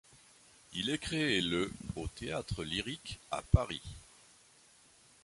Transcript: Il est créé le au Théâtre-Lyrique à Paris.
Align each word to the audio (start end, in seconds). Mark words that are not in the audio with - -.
Il 0.73 0.89
est 0.89 0.97
créé 0.97 1.41
le 1.41 1.71
au 1.95 2.07
Théâtre-Lyrique 2.07 3.19
à 3.29 3.43
Paris. 3.43 3.83